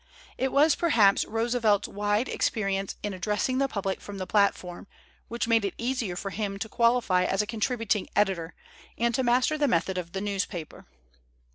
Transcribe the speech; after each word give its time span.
It 0.35 0.51
was 0.51 0.73
perhaps 0.73 1.25
Roosevelt's 1.25 1.87
wide 1.87 2.25
experi 2.25 2.73
ence 2.73 2.95
in 3.03 3.13
addressing 3.13 3.59
the 3.59 3.67
public 3.67 4.01
from 4.01 4.17
the 4.17 4.25
platform 4.25 4.87
which 5.27 5.47
made 5.47 5.63
it 5.63 5.75
easier 5.77 6.15
for 6.15 6.31
him 6.31 6.57
to 6.57 6.67
qualify 6.67 7.23
as 7.23 7.43
a 7.43 7.45
con 7.45 7.59
tributing 7.59 8.07
editor 8.15 8.55
and 8.97 9.13
to 9.13 9.21
master 9.21 9.59
the 9.59 9.67
method 9.67 9.99
of 9.99 10.13
the 10.13 10.21
newspaper. 10.21 10.87